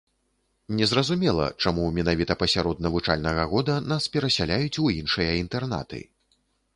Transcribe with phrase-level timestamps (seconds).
[0.77, 6.01] Незразумела, чаму менавіта пасярод навучальнага года нас перасяляюць у іншыя інтэрнаты.